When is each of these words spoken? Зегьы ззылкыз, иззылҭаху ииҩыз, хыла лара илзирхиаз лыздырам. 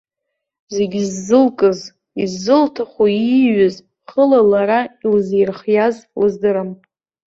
Зегьы 0.75 1.01
ззылкыз, 1.09 1.79
иззылҭаху 2.21 3.05
ииҩыз, 3.09 3.75
хыла 4.09 4.39
лара 4.51 4.81
илзирхиаз 5.03 5.95
лыздырам. 6.19 6.69